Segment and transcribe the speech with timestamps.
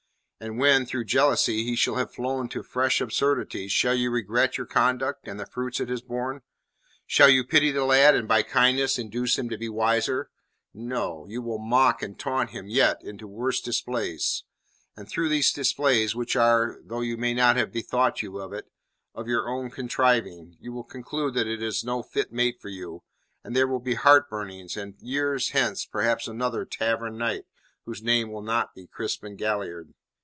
[0.43, 4.65] And when, through jealousy, he shall have flown to fresh absurdities, shall you regret your
[4.65, 6.41] conduct and the fruits it has borne?
[7.05, 10.31] Shall you pity the lad, and by kindness induce him to be wiser?
[10.73, 11.27] No.
[11.29, 14.43] You will mock and taunt him into yet worse displays.
[14.97, 18.65] And through these displays, which are though you may not have bethought you of it
[19.13, 23.03] of your own contriving, you will conclude that he is no fit mate for you,
[23.43, 27.45] and there will be heart burnings, and years hence perhaps another Tavern Knight,
[27.85, 29.93] whose name will not be Crispin Galliard."